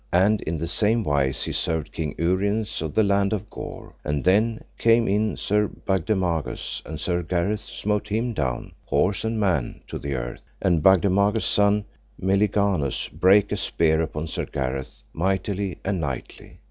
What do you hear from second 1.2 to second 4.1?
he served King Uriens of the land of Gore.